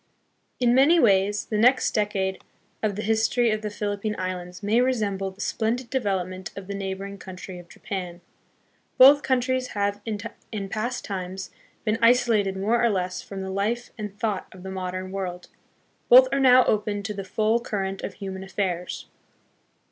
In 0.59 0.73
many 0.73 0.99
ways 0.99 1.45
the 1.45 1.59
next 1.59 1.91
decade 1.91 2.43
of 2.81 2.95
the 2.95 3.03
history 3.03 3.51
of 3.51 3.61
the 3.61 3.69
Philip 3.69 4.01
pine 4.01 4.15
Islands 4.17 4.63
may 4.63 4.81
resemble 4.81 5.29
the 5.29 5.41
splendid 5.41 5.91
development 5.91 6.49
of 6.55 6.65
the 6.65 6.73
neighboring 6.73 7.19
country 7.19 7.59
of 7.59 7.69
Japan. 7.69 8.19
Both 8.97 9.21
countries 9.21 9.67
have 9.77 10.01
in 10.05 10.69
past 10.69 11.05
times 11.05 11.51
been 11.85 11.99
isolated 12.01 12.57
more 12.57 12.83
or 12.83 12.89
less 12.89 13.21
from 13.21 13.41
the 13.43 13.51
life 13.51 13.91
and 13.95 14.17
thought 14.17 14.47
of 14.51 14.63
the 14.63 14.71
modern 14.71 15.11
world. 15.11 15.49
Both 16.09 16.27
are 16.31 16.39
now 16.39 16.65
open 16.65 17.03
to 17.03 17.13
the 17.13 17.23
full 17.23 17.59
current 17.59 18.01
of 18.01 18.15
human 18.15 18.43
affairs. 18.43 19.05